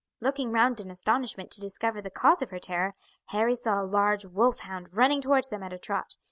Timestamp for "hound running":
4.61-5.21